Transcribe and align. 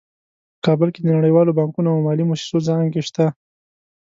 په 0.55 0.59
کابل 0.65 0.89
کې 0.93 1.01
د 1.01 1.07
نړیوالو 1.17 1.55
بانکونو 1.59 1.89
او 1.93 2.03
مالي 2.05 2.23
مؤسسو 2.29 2.57
څانګې 2.67 3.01
شته 3.07 3.25